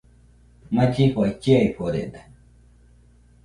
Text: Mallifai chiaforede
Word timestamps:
Mallifai 0.75 1.29
chiaforede 1.43 2.21